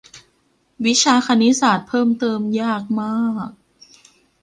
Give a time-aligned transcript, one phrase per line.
[0.85, 3.49] วิชาคณิตศาสตร์เพิ่มเติมยากมาก